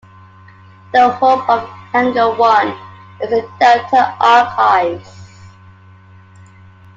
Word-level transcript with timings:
The 0.93 1.11
"hub" 1.11 1.47
of 1.47 1.69
Hangar 1.93 2.31
One 2.33 2.69
is 3.21 3.29
the 3.29 3.47
Delta 3.59 4.17
Archives. 4.19 5.15